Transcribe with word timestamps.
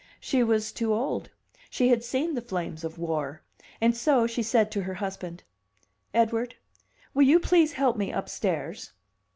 She 0.19 0.41
was 0.43 0.71
too 0.71 0.95
old; 0.95 1.29
she 1.69 1.89
had 1.89 2.03
seen 2.03 2.33
the 2.33 2.41
flames 2.41 2.83
of 2.83 2.97
war; 2.97 3.43
and 3.79 3.95
so 3.95 4.25
she 4.25 4.41
said 4.41 4.71
to 4.71 4.81
her 4.81 4.95
husband: 4.95 5.43
"Edward, 6.11 6.55
will 7.13 7.21
you 7.21 7.39
please 7.39 7.73
help 7.73 7.97
me 7.97 8.11
upstairs?" 8.11 8.93